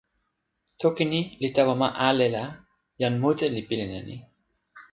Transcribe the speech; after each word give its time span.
toki 0.79 1.03
ni 1.11 1.19
li 1.41 1.49
tawa 1.55 1.73
ma 1.81 1.89
ale 2.07 2.27
la 2.35 2.45
jan 3.01 3.13
mute 3.21 3.45
li 3.55 3.61
pilin 3.67 3.91
e 3.99 4.01
ni. 4.07 4.15